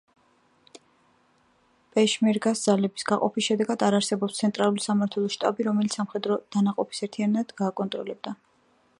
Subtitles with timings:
[1.97, 8.35] პეშმერგას ძალების გაყოფის შედეგად, არ არსებობს ცენტრალური სამმართველო შტაბი, რომელიც სამხედრო დანაყოფებს ერთიანად გააკონტროლებდა.